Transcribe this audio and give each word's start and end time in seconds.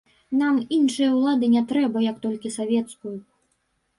Нам 0.37 0.55
іншай 0.77 1.09
улады 1.17 1.45
не 1.57 1.61
трэба, 1.73 1.97
як 2.09 2.17
толькі 2.25 2.53
савецкую. 2.57 3.13